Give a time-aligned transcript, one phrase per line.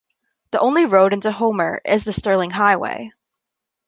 [0.49, 3.11] The only road into Homer is the Sterling Highway.